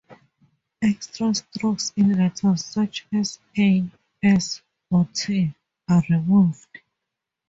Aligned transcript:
Extra 0.81 1.31
strokes 1.35 1.93
in 1.95 2.13
letters 2.17 2.65
such 2.65 3.05
as 3.13 3.37
a, 3.55 3.83
s, 4.23 4.63
or 4.89 5.07
t, 5.13 5.53
are 5.87 6.01
removed. 6.09 6.79